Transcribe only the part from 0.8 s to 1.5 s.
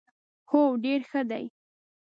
ډیر ښه دي